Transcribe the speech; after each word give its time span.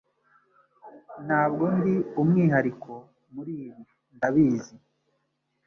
Ntabwo 1.25 1.63
ndi 1.77 1.93
umwihariko, 2.21 2.91
muri 3.33 3.51
ibi 3.65 3.69
ndabizi. 4.15 4.75